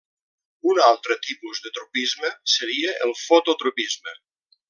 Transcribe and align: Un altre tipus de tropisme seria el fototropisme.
Un 0.69 0.79
altre 0.85 1.17
tipus 1.25 1.61
de 1.65 1.73
tropisme 1.75 2.33
seria 2.55 2.97
el 3.09 3.15
fototropisme. 3.21 4.19